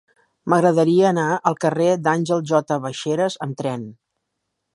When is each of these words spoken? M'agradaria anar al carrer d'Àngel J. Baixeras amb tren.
M'agradaria 0.53 1.03
anar 1.09 1.25
al 1.51 1.57
carrer 1.65 1.91
d'Àngel 2.07 2.43
J. 2.53 2.79
Baixeras 2.87 3.37
amb 3.49 3.61
tren. 3.63 3.87